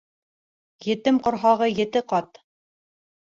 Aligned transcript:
Етем 0.85 1.19
ҡорһағы 1.27 1.67
ете 1.83 2.03
ҡат. 2.13 2.41